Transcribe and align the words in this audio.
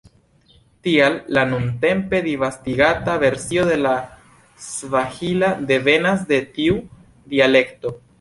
Tial 0.85 1.17
la 1.37 1.41
nuntempe 1.49 2.21
disvastigata 2.27 3.17
versio 3.25 3.65
de 3.67 3.77
la 3.81 3.91
svahila 4.69 5.51
devenas 5.73 6.25
de 6.33 6.41
tiu 6.57 6.81
dialekto. 7.35 7.93